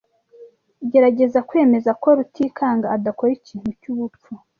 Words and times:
Gerageza 0.91 1.39
kwemeza 1.49 1.91
ko 2.01 2.07
Rutikanga 2.17 2.87
adakora 2.95 3.31
ikintu 3.39 3.69
cyubupfu. 3.81 4.31